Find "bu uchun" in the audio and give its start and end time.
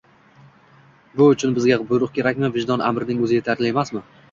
1.19-1.53